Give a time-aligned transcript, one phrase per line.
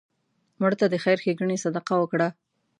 [0.61, 2.27] مړه ته د خیر ښیګڼې صدقه وکړه